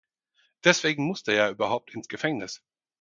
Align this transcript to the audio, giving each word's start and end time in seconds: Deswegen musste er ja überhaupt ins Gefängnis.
Deswegen 0.63 1.05
musste 1.05 1.31
er 1.31 1.37
ja 1.45 1.51
überhaupt 1.51 1.93
ins 1.93 2.07
Gefängnis. 2.07 2.63